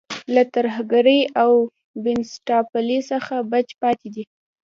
[0.35, 1.51] له ترهګرۍ او
[2.03, 4.23] بنسټپالۍ څخه بچ پاتې دی.